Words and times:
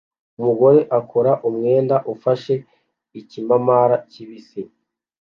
Umugore 0.39 0.79
akora 0.99 1.31
umwenda 1.47 1.95
ufashe 2.13 2.53
ikimamara 3.19 3.95
kibisi 4.11 4.61